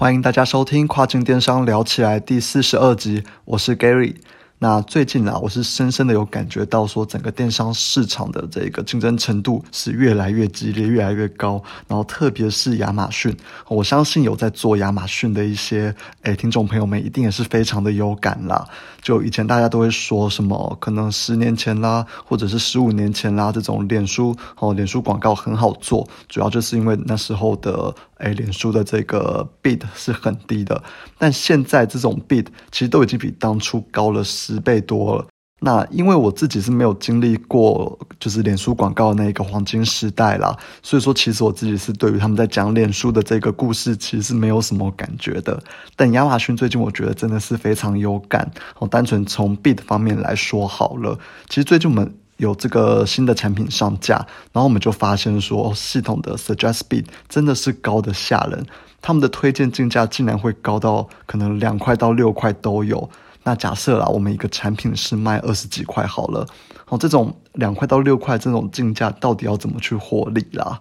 [0.00, 4.14] 欢迎大家收听跨境电商聊起来第四十二集，我是 Gary。
[4.60, 11.60] 那最近啊，我是深深的有感觉到说，整个电商市场的这个竞争程度是越来越激烈，越来越高。
[11.88, 15.92] 然后特别是亚马逊，我相信有在做亚马逊的一些
[16.22, 18.64] 诶听众朋友们，一定也是非常的有感啦。
[19.08, 30.82] 就以前大家都会说什么，可能十年前啦，或者是十五年前啦，这种脸书哦，脸书广告很好做，主要就是因为那时候的诶，脸书的这个 bid 是很低的。
[31.16, 35.26] 但现在这种 bid 其实都已经比当初高了十倍多了。
[35.60, 45.60] 那因为我自己是没有经历过，就是脸书广告那一个黄金时代啦，所以说其实我自己是对于他们在讲脸书的这个故事，其实是没有什么感觉的。
[45.96, 48.48] 但亚马逊最近我觉得真的是非常有感。
[48.78, 54.14] 我，单纯从 bid 方面来说好了，其实最近我们有这个新的产品上架，
[54.52, 58.64] 然后我们就发现说，系统的 suggest bid 真的是高的吓人，
[59.02, 63.10] 他们的推荐竞价竟然会高到可能两块到六块都有。
[63.48, 66.46] 那假设啦，我们一个产品是卖二十几块好了，
[66.84, 70.78] 好，这种两块到六块这种进价到底要怎么去获利啦？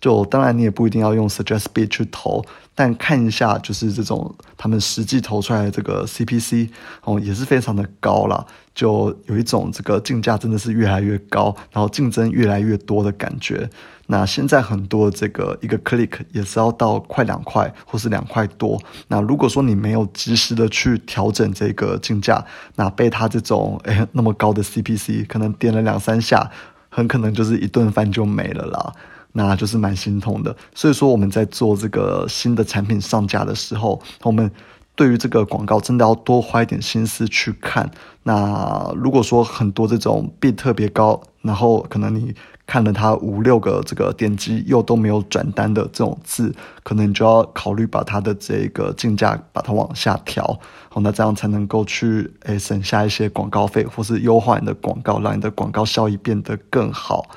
[0.00, 2.42] 就当然你也不一定要用 suggest bid 去投，
[2.74, 6.70] 但看一下就是这种他们实际投出来的这个 CPC
[7.04, 8.44] 哦，也是非常的高啦。
[8.74, 13.68] 就有一种这个竞价真的是越来越高，然后竞争越来越多的感觉。
[14.06, 18.80] 那现在很多这个一个 click 也是要到快两块或是两块多。
[19.08, 22.42] 那如果说你没有及时的去调整这个竞价，
[22.76, 26.50] 那被他这种诶那么高的 CPC 可能点了两三下，
[26.88, 28.92] 很可能就是一顿饭就没了啦。
[29.32, 30.54] 那就是蛮心痛的。
[30.74, 34.50] 所以说我们在做这个新的产品上架的时候，我们
[34.94, 37.90] 对于这个广告真的要多花一点心思去看。
[38.22, 42.34] 那如果说很多这种 B 特别高，然后可能你。
[42.66, 50.44] 看了它五六个这个点击又都没有转单的这种字，可能你就要考虑把它的这个竞价把它往下调，
[50.88, 57.28] 好，那这样才能够去诶省下一些广告费，或是优化你的广告，让你的广告效益变得更好。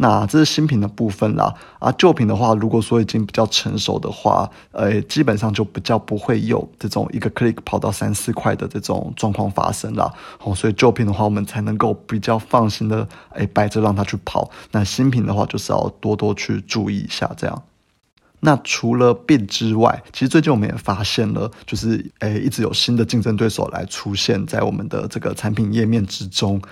[0.00, 14.48] 那这是新品的部分啦，啊，旧品的话，如果说已经比较成熟的话，呃，基本上就比较不会有这种一个 click 跑到三四块的这种状况发生了，哦，所以旧品的话，我们才能够比较放心的，哎，摆着让它去跑。
[14.70, 17.62] 那新品的话，就是要多多去注意一下这样。
[18.38, 26.62] 那除了 b 之外，其实最近我们也发现了，就是诶，一直有新的竞争对手来出现在我们的这个产品页面之中。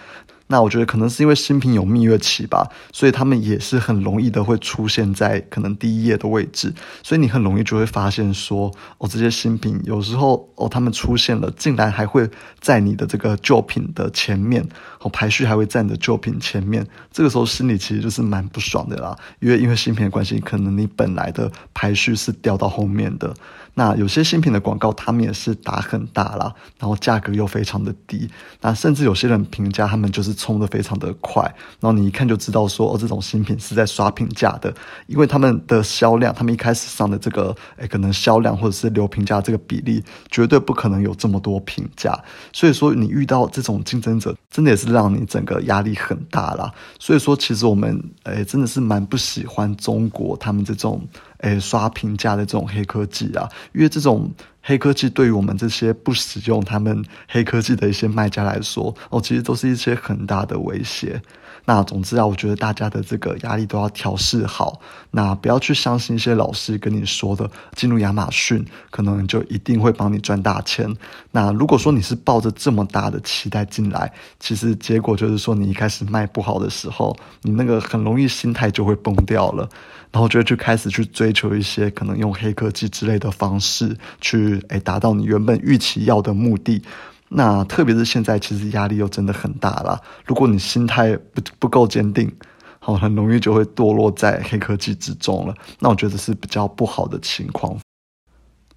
[0.49, 12.29] 那我觉得可能是因为新品有蜜月期吧，所以他们也是很容易的会出现在可能第一页的位置，所以你很容易就会发现说，哦，这些新品有时候哦，他们出现了，竟然还会
[12.61, 14.67] 在你的这个旧品的前面，
[15.01, 23.35] 哦，排序还会在你的旧品前面，这个时候心里其实就是蛮不爽的啦，因为因为新品的关系，可能你本来的排序是掉到后面的。
[23.79, 28.27] 那有些新品的广告，他们也是打很大啦，然后价格又非常的低，
[28.63, 31.43] 那甚至有些人评价他们就是冲的非常的快，
[31.81, 34.73] 然后你一看就知道说，哦，这种新品是在刷评价的，
[35.09, 42.17] 因为他们的销量，他们一开始上的这个，哎，可能销量或者是留评价这个比例，绝对不可能有这么多评价，
[42.53, 46.73] 所以说你遇到这种竞争者，真的也是让你整个压力很大啦。
[47.01, 51.03] 所以说其实我们，哎，真的是蛮不喜欢中国他们这种。
[51.41, 54.33] 诶，刷评价的这种黑科技啊，因为这种
[54.69, 61.23] 黑科技对于我们这些不使用他们黑科技的一些卖家来说，哦，其实都是一些很大的威胁。
[61.67, 70.97] 那总之啊，我觉得大家的这个压力都要调试好，那不要去相信一些老师跟你说的，进入亚马逊可能就一定会帮你赚大钱。
[71.33, 74.11] 那如果说你是抱着这么大的期待进来，
[74.41, 79.69] 其实结果就是说你一开始卖不好的时候，你那个很容易心态就会崩掉了。
[80.13, 86.81] 然后就会去开始去追求一些可能用黑科技之类的方式去诶达到你原本预期要的目的。
[87.29, 90.01] 那特别是现在其实压力又真的很大了。
[90.25, 92.33] 如果你心态不不够坚定，
[92.79, 95.55] 好，很容易就会堕落在黑科技之中了。
[95.81, 97.77] 那我觉得是比较不好的情况。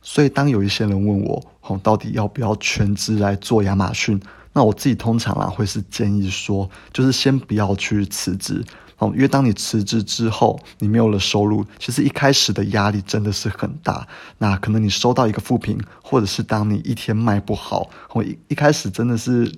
[0.02, 4.20] 所以当有一些人问我，好，到底要不要全职来做亚马逊？
[4.52, 8.66] 那我自己通常啊会是建议说，就是先不要去辞职。
[9.00, 14.08] 哦，因为当你辞职之后，你没有了收入，其实一开始的压力真的是很大。
[14.38, 19.50] 那可能你收到一个负评，或者是当你一天卖不好，我一一开始真的是，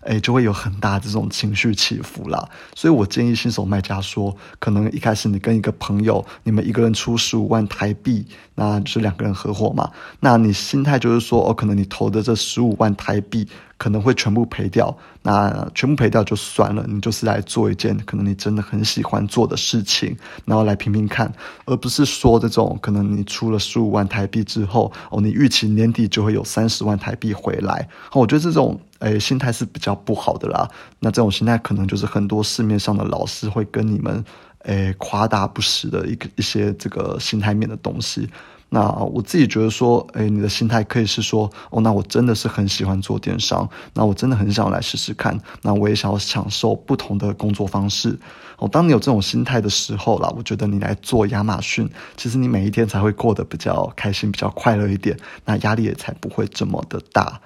[0.00, 2.48] 哎，就会有很大这种情绪起伏啦。
[2.74, 8.26] 所以我建议新手卖家说，可能一开始你跟一个朋友，你们一个人出十五万台币，
[8.58, 9.88] 那就是两个人合伙嘛。
[10.18, 13.48] 那你心态就是说，哦，可能你投的这十五万台币。
[13.78, 14.92] 可能会全部赔掉。
[15.22, 21.32] 那全部赔掉就算了，你就是来做一件可能你真的很喜欢做的事情，然后来拼拼看，
[21.64, 27.88] 而不是说这种可能你出了十五万台币之后，哦，你预期年底就会有三十万台币回来。
[28.14, 30.68] 我觉得这种诶心态是比较不好的啦。
[30.98, 34.24] 那这种心态可能就是很多市面上的老师会跟你们
[34.68, 38.28] 诶夸大不实的一个一些这个心态面的东西。
[38.70, 48.18] 那我自己觉得说，诶，你的心态可以是说，哦，那我真的是很喜欢做电商，那我真的很想来试试看，那我也想要享受不同的工作方式。
[48.58, 51.88] 哦，当你有这种心态的时候啦，我觉得你来做亚马逊，
[52.18, 55.16] 其实你每一天才会过得比较开心、比较快乐一点，
[55.46, 57.40] 那压力也才不会这么的大。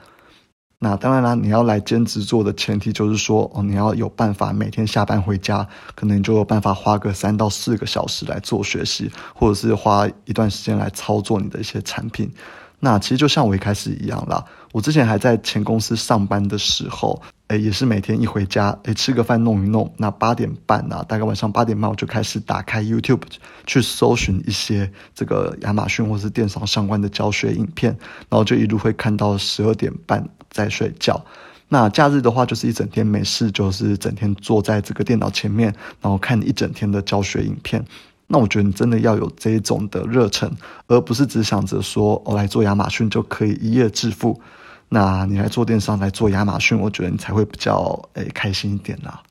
[0.84, 5.64] 那当然啦，你要来兼职做的前提就是说，哦，你要有办法每天下班回家，
[5.94, 12.28] 可能你就有办法花个三到四个小时来做学习，或者是花一段时间来操作你的一些产品。
[12.80, 23.20] 那其实就像我一开始一样啦，我之前还在前公司上班的时候，诶，也是每天一回家，诶，吃个饭弄一弄，那八点半啊，大概晚上八点半我就开始打开 YouTube
[23.66, 27.96] 去搜寻一些这个亚马逊或是电商相关的教学影片，
[28.30, 31.22] 然后就一路会看到十二点半再睡觉。
[31.68, 37.84] 那假日的话，就是一整天没事，就是整天坐在这个电脑前面，然后看一整天的教学影片。
[38.26, 40.50] 那我觉得你真的要有这一种的热忱，
[40.86, 44.40] 而不是只想着说我来做亚马逊就可以一夜致富。
[44.94, 49.22] 那你来做电商，来做亚马逊，我觉得你才会比较诶开心一点啦。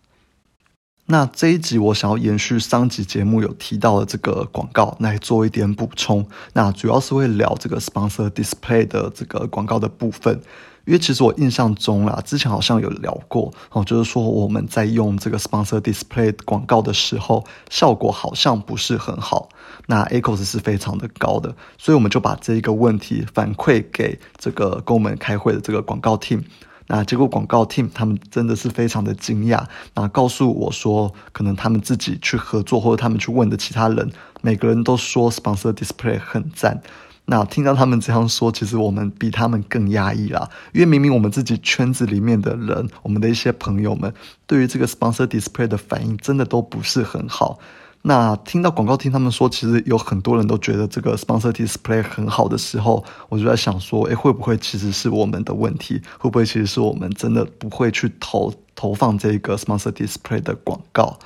[1.06, 6.26] 那这一集我想要延续上集节目有提到的这个广告来做一点补充。
[6.54, 10.42] 那主要是会聊这个 sponsor display 的这个广告的部分。
[10.86, 19.50] 因为其实我印象中啦，之前好像有聊过哦，就是说我们在用这个 sponsor display 广告的时候，效果好像不是很好。
[19.88, 26.44] 那 echoes 是非常的高的，所以我们就把这一个问题反馈给这个跟我们开会的这个广告 team。
[26.88, 29.64] 那结果广告 team 他们真的是非常的惊讶，
[29.94, 34.12] 那告诉我说，可能他们自己去合作或者他们去问的其他人，
[34.42, 36.82] 每个人都说 sponsor display 很赞。
[37.26, 40.50] 那听到他们这样说，其实我们比他们更压抑啦。
[40.74, 44.14] 因为明明我们自己圈子里面的人，我们的一些朋友们，
[44.46, 47.60] 对于这个 sponsor display 的反应真的都不是很好。
[48.04, 56.02] 那听到广告听他们说，其实有很多人都觉得这个 sponsor display 很好的时候，我就在想说，诶，会不会其实是我们的问题？
[56.18, 61.20] 会不会其实是我们真的不会去投投放这个 sponsor display 的广告？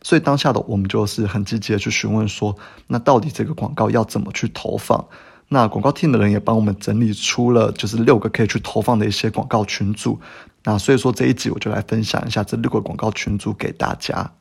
[0.00, 2.56] 所以当下的我们就是很积极的去询问说，
[2.86, 5.06] 那到底这个广告要怎么去投放？
[5.54, 10.18] 那广告 team 的人也帮我们整理出了就是六个可以去投放的一些广告群组。
[10.64, 14.32] 那所以说这一集我就来分享一下这六个广告群组给大家。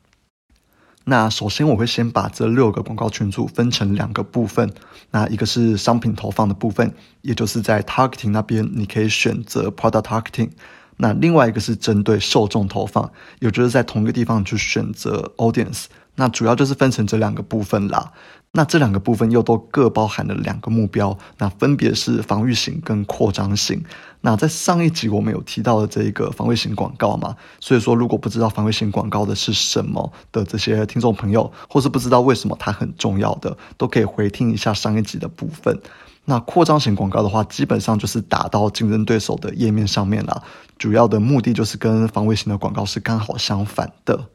[1.06, 4.74] 那首先我会先把这六个广告群组分成两个部分。
[5.12, 10.50] 那一个是商品投放的部分，也就是在 targeting 那边你可以选择 product targeting。
[10.98, 15.86] 那另外一个是针对受众投放，也就是在同一个地方去选择 audience。
[16.16, 18.12] 那主要就是分成这两个部分啦。
[18.56, 23.84] 那这两个部分又都各包含了两个目标，那分别是防御型跟扩张型。
[24.22, 35.82] 那在上一集我们有提到的这一个防卫型广告嘛，所以说如果不知道防卫型广告的是什么的这些听众朋友，或是不知道为什么它很重要的，都可以回听一下上一集的部分。
[36.26, 40.44] 那扩张型广告的话，基本上就是打到竞争对手的页面上面了，
[40.78, 44.28] 主要的目的就是跟防卫型的广告是刚好相反的。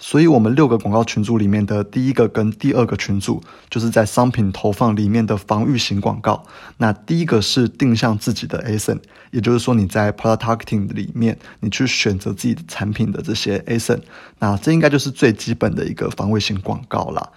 [0.00, 6.44] 所以，我们六个广告群组里面的第一个跟第二个群组，就是在商品投放里面的防御型广告。
[6.76, 9.00] 那第一个是定向自己的 ASIN，
[9.32, 14.00] 也就是说你在 Product Targeting 里面，你去选择自己的产品的这些 ASIN，
[14.38, 17.32] 那这应该就是最基本的一个防卫型广告了。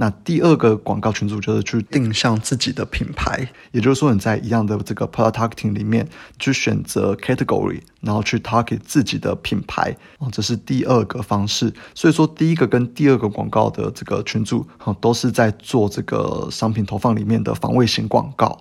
[0.00, 11.70] 那第二个广告群组就是去定向自己的品牌，也就是说你在一样的这个 product targeting 里面去选择 category，然后去 target 自己的品牌哦，这是第二个方式。
[11.94, 18.58] 所以说第一个跟第二个广告的这个群组哈，都是在做这个商品投放里面的防卫型广告。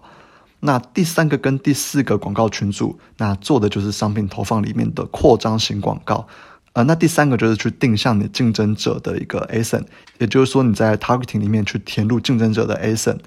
[0.60, 6.27] 那第三个跟第四个广告群组，那做的就是商品投放里面的扩张型广告。
[6.73, 9.83] 呃，那第三个就是去定向你竞争者的一个 ASIN，
[10.19, 13.17] 也就是说你在 targeting 里面去填入竞争者的 ASIN。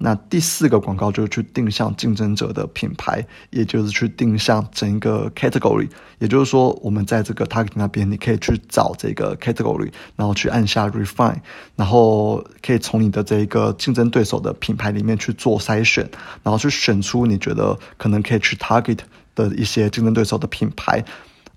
[0.00, 5.88] 那第四个广告就是去定向竞争者的品牌，也就是去定向整一个 category。
[6.20, 11.40] 也就是说，我们在这个 targeting 那边，你可以去找这个 category，然后去按下 refine，
[11.74, 16.08] 然后可以从你的这一个竞争对手的品牌里面去做筛选，
[16.44, 18.98] 然后去选出你觉得可能可以去 target
[19.34, 21.04] 的一些竞争对手的品牌。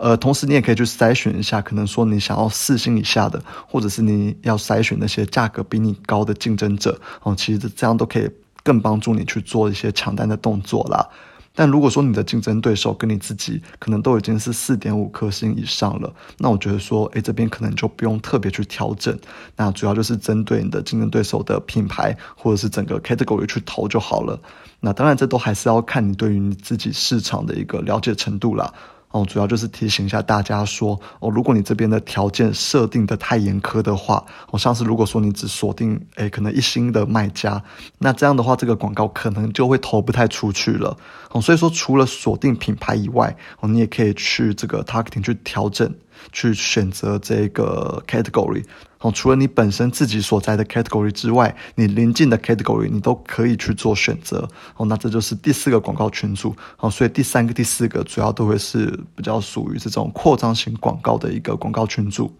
[0.01, 8.27] 呃，同时你也可以去筛选一下，可能说你想要四星以下的，或者是你要筛选那些价格比你高的竞争者哦，其实这样都可以
[8.63, 11.07] 更帮助你去做一些抢单的动作啦。
[11.53, 19.15] 但如果说你的竞争对手跟你自己可能都已经是四点五颗星以上了，那我觉得说，诶，这边可能就不用特别去调整。
[19.55, 24.39] 那主要就是针对你的竞争对手的品牌或者是整个 category 去投就好了。
[24.79, 28.73] 那当然，这都还是要看你对于你自己市场的一个了解程度啦。
[29.11, 37.61] 哦，主要就是提醒一下大家说，哦，如果你这边的条件设定的太严苛的话，哦，像是如果说你只锁定，诶，可能一星的卖家，
[37.97, 40.95] 那这样的话，这个广告可能就会投不太出去了。
[41.31, 45.93] 哦，所以说除了锁定品牌以外，哦，你也可以去这个 targeting 去调整。
[46.31, 48.63] 去选择这个 category
[48.99, 54.85] 哦，除了你本身自己所在的 category 之外，你临近的 category 你都可以去做选择哦。
[54.85, 56.89] 那这就是第四个广告群组哦。
[56.89, 62.31] 所以第三个、第四个主要都会是比较属于这种扩张型广告的一个广告群组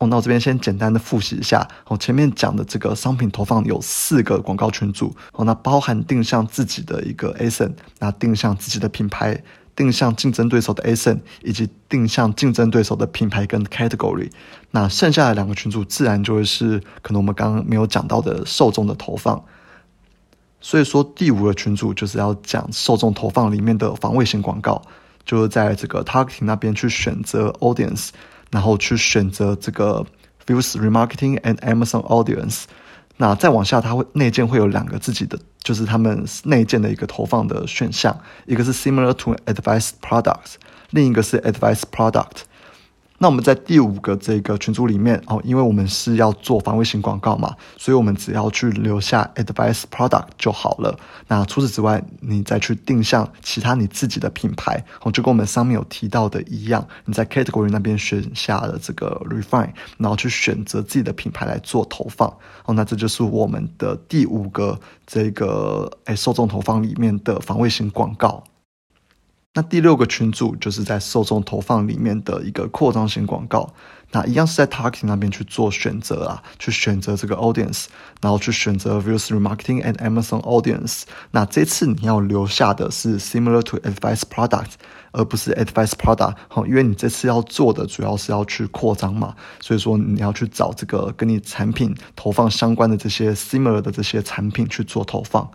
[0.00, 0.08] 哦。
[0.08, 9.40] 那我这边先简单的复习一下哦，前面讲的这个商品投放有四个广告群组哦，那包含定向自己的一个 asin，那定向自己的品牌。
[9.74, 14.30] 定向竞争对手的 ASIN，以及定向竞争对手的品牌跟 category，
[14.70, 19.42] 那剩下的两个群组自然就会是可能我们刚刚没有讲到的受众的投放。
[20.60, 24.80] 所以说第五个群组就是要讲受众投放里面的防卫型广告，
[25.24, 28.10] 就是在这个 targeting 那边去选择 audience，
[28.50, 30.06] 然后去选择这个
[30.46, 32.64] views remarketing and Amazon audience。
[33.16, 40.54] 那再往下，它会内建会有两个自己的，就是他们内建的一个投放的选项，一个是 similar to advice products，
[40.90, 42.42] 另一个是 advice product。
[43.22, 50.98] 那我们在第五个这个群组里面哦，因为我们是要做防卫型广告嘛，所以我们只要去留下 advice product 就好了。
[51.28, 62.28] 那除此之外，你再去定向其他你自己的品牌哦，就跟我们上面有提到的一样，你在 category 那边选下了这个 refine，然后去选择自己的品牌来做投放
[62.64, 64.76] 哦，那这就是我们的第五个
[65.06, 68.42] 这个诶受众投放里面的防卫型广告。
[69.54, 73.70] 那第六个群组就是在受众投放里面的一个扩张型广告，
[74.10, 77.84] 那一样是在 targeting 那边去做选择啊，去选择这个 audience，
[78.22, 81.02] 然后去选择 views remarketing and Amazon audience。
[81.32, 84.70] 那这次你要留下的是 similar to advice product，
[85.10, 95.46] 而不是 advice product，好，因为你这次要做的主要是要去扩张嘛，所以说你要去找这个跟你产品投放相关的这些 similar 的这些产品去做投放。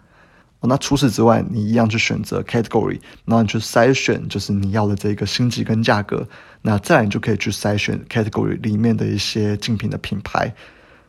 [0.61, 6.27] 那除此之外，你一样去选择 category，然后你去筛选就是你要的这个星级跟价格，
[6.61, 10.53] 那再来你就可以去筛选 category 里面的一些竞品的品牌。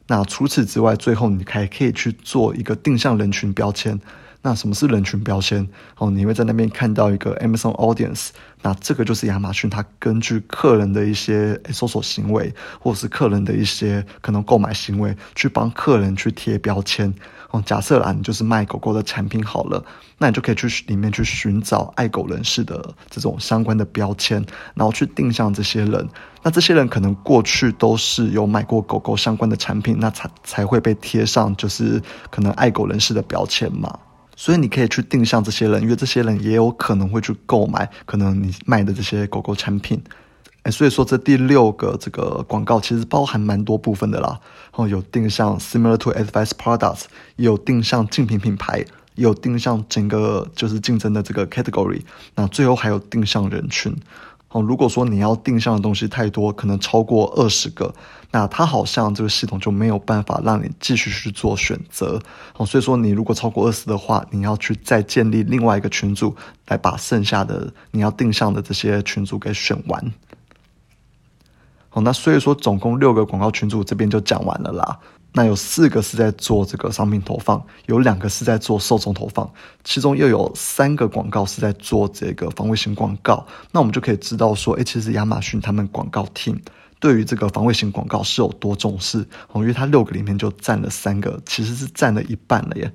[0.06, 3.98] 那除此之外，最后你还可以去做一个定向人群标签。
[4.48, 5.68] 那什么是人群标签？
[5.98, 8.30] 哦，你会在那边看到一个 Amazon Audience，
[8.62, 12.50] 那这个就是亚马逊它根据客人的一些搜索行为，
[12.80, 17.12] 或者是客人的一些可能购买行为，去帮客人去贴标签。
[17.50, 19.84] 哦，假设啦，你就是卖狗狗的产品好了，
[20.16, 24.42] 那你就可以去里面去寻找爱狗人士的这种相关的标签，
[24.74, 26.08] 然后去定向这些人。
[26.42, 32.00] 那这些人可能过去都是有买过狗狗相关的产品，那才才会被贴上就是
[32.30, 33.98] 可能爱狗人士的标签嘛。
[34.40, 40.00] 所以你可以去定向这些人，因为这些人也有可能会去购买可能你卖的这些狗狗产品。
[40.62, 44.38] 哎，所以说这第六个这个广告其实包含蛮多部分的啦。
[44.74, 48.78] 哦，有定向 similar to advice products，也有定向竞品品牌，
[49.16, 52.02] 也有定向整个就是竞争的这个 category。
[52.36, 53.92] 那最后还有定向人群。
[54.50, 57.94] 哦，如果说你要定向的东西太多，可能超过二十个，
[58.30, 62.18] 那它好像这个系统就没有办法让你继续去做选择。
[62.56, 66.34] 哦，所以说你如果超过二十的话，你要去再建立另外一个群组，
[66.66, 70.12] 来把剩下的你要定向的这些群组给选完。
[71.90, 74.98] 好，那所以说总共六个广告群组这边就讲完了啦。
[75.32, 79.48] 那有四个是在做这个商品投放，有两个是在做受众投放，
[79.84, 83.46] 其中又有三个广告是在做这个防卫型广告。
[83.70, 86.58] 那我们就可以知道说，哎，其实亚马逊他们广告 team
[86.98, 92.90] 对于这个防卫型广告是有多重视哦，因为它六个里面就占了三个，其实是占了一半了耶。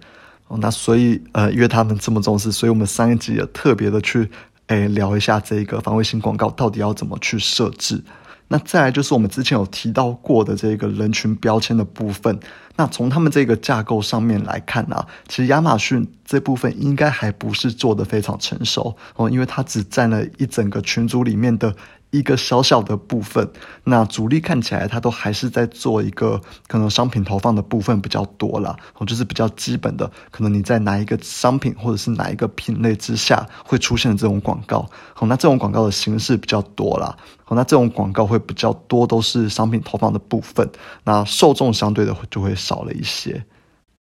[0.47, 4.29] 哦，那所以呃，因为他们这么重视，所以我们上一集也特别的去
[4.67, 8.03] 哎聊一下这个防卫型广告到底要怎么去设置。
[8.47, 12.39] 那再来就是我们之前有提到过的这个人群标签的部分。
[12.75, 21.75] 那从他们这个架构上面来看啊，其实亚马逊这部分应该还不是做的非常成熟哦，因为它只占了一整个群组里面的。
[22.13, 23.49] 一个小小的部分，
[23.83, 40.69] 那主力看起来它都还是在做一个可能商品投放的部分比较多啦，哦，就是比较基本的，可能你在哪一个商品或者是哪一个品类之下会出现这种广告，好，那这种广告的形式比较多啦，好，那这种广告会比较多都是商品投放的部分，
[41.03, 43.43] 那受众相对的就会少了一些。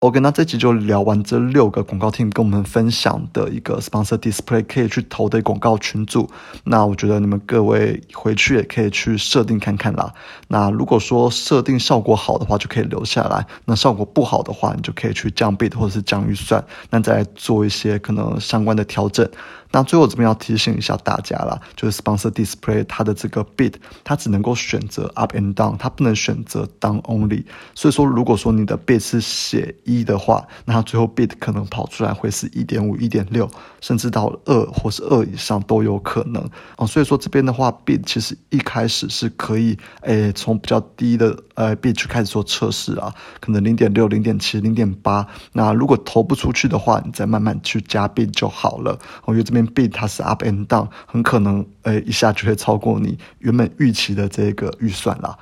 [0.01, 6.29] OK，那这集就聊完这六个广告 team 跟我们分享的一个 sponsor display 可以去投的广告群组。
[6.63, 10.13] 那我觉得你们各位回去也可以去设定看看啦。
[10.47, 19.29] 那如果说设定效果好的话，就可以留下来；那效果不好的话，你就可以去降 bid 或者是降预算，那再做一些可能相关的调整。
[19.71, 23.73] 那最后这边要提醒一下大家啦，就是 sponsor display 它的这个 bid
[24.03, 27.43] 它只能够选择 up and down，它不能选择 down only。
[27.75, 33.47] 所以说，如果说你的 bid 是写一的话，那它最后 bid 可能跑出来会是一点五、一点六，
[33.79, 36.43] 甚至到二或是二以上都有可能
[36.77, 36.87] 哦。
[36.87, 45.27] 所以说这边的话，bid 其实一开始是可以诶从比较低的呃 bid 去开始做测试啊，可能零点六、零点七、零点八。
[45.53, 48.97] 那如果投不出去的话，你再慢慢去加 bid 就好了。
[49.25, 49.58] 我觉得这边。
[49.67, 55.37] Bid 它是 up and down，很可能诶一下就会超过你原本预期的这个预算啦。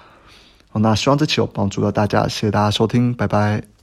[0.69, 3.76] 好，那希望这期有帮助到大家，谢谢大家收听，拜拜。